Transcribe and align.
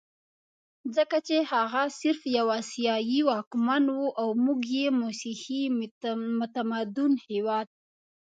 ځکه 0.95 1.17
چې 1.27 1.37
هغه 1.51 1.83
صرف 1.99 2.19
یو 2.37 2.47
اسیایي 2.61 3.19
واکمن 3.29 3.83
وو 3.95 4.07
او 4.21 4.27
موږ 4.43 4.59
یو 4.77 4.91
مسیحي 5.03 5.63
متمدن 6.39 7.11
هېواد. 7.27 7.67